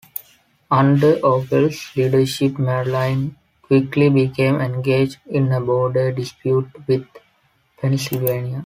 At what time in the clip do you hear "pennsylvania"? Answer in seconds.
7.77-8.59